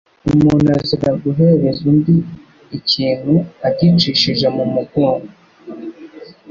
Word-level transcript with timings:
Umuntu 0.35 0.67
azira 0.79 1.09
guhereza 1.23 1.81
undi 1.91 2.15
ikintu 2.79 3.33
agicishije 3.67 4.47
mu 4.55 4.65
mugongo, 4.73 5.33